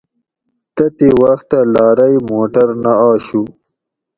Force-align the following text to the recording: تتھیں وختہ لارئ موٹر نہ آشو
تتھیں 0.75 1.13
وختہ 1.21 1.59
لارئ 1.73 2.13
موٹر 2.27 2.67
نہ 2.83 2.93
آشو 3.07 3.43